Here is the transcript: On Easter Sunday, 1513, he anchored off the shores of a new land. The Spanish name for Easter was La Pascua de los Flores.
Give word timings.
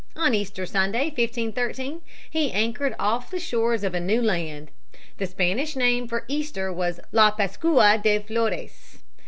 On 0.15 0.33
Easter 0.33 0.65
Sunday, 0.65 1.09
1513, 1.09 2.01
he 2.27 2.51
anchored 2.51 2.95
off 2.97 3.29
the 3.29 3.39
shores 3.39 3.83
of 3.83 3.93
a 3.93 3.99
new 3.99 4.19
land. 4.19 4.71
The 5.19 5.27
Spanish 5.27 5.75
name 5.75 6.07
for 6.07 6.25
Easter 6.27 6.73
was 6.73 6.99
La 7.11 7.29
Pascua 7.29 7.99
de 8.03 8.17
los 8.17 8.25
Flores. 8.27 8.97